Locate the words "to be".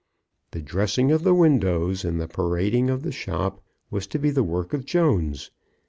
4.07-4.31